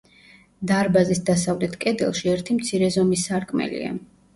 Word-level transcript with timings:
დარბაზის 0.71 1.21
დასავლეთ 1.29 1.77
კედელში 1.85 2.35
ერთი 2.35 2.59
მცირე 2.61 2.95
ზომის 3.01 3.33
სარკმელია. 3.33 3.99